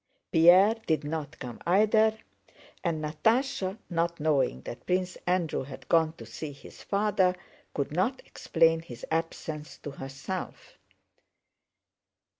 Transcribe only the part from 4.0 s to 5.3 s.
knowing that Prince